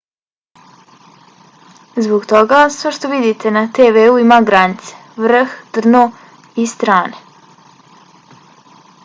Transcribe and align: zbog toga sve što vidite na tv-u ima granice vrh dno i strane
zbog 2.05 2.23
toga 2.31 2.61
sve 2.77 2.93
što 2.99 3.11
vidite 3.11 3.51
na 3.59 3.63
tv-u 3.79 4.17
ima 4.23 4.39
granice 4.49 5.05
vrh 5.27 5.55
dno 5.79 6.03
i 6.65 6.67
strane 6.75 7.23